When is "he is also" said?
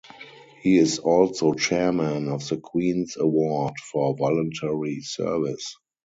0.63-1.53